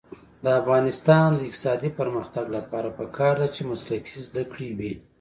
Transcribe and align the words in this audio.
د 0.43 0.45
افغانستان 0.61 1.27
د 1.33 1.39
اقتصادي 1.49 1.89
پرمختګ 1.99 2.45
لپاره 2.57 2.89
پکار 2.99 3.33
ده 3.41 3.47
چې 3.55 3.61
مسلکي 3.71 4.17
زده 4.27 4.43
کړې 4.51 4.69
وي. 4.77 4.93